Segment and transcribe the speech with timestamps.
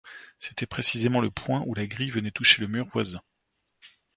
[0.39, 3.21] C’était précisément le point où la grille venait toucher le mur voisin.